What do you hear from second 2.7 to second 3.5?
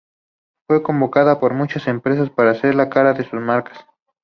la cara de sus